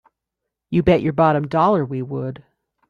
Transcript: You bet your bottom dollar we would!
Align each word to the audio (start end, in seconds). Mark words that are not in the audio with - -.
You 0.71 0.81
bet 0.81 1.03
your 1.03 1.13
bottom 1.13 1.47
dollar 1.47 1.85
we 1.85 2.01
would! 2.01 2.43